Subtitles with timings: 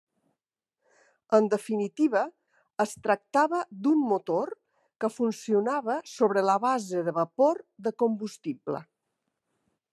[1.37, 2.23] En definitiva,
[2.85, 4.53] es tractava d'un motor
[5.05, 8.85] que funcionava sobre la base de vapor de combustible.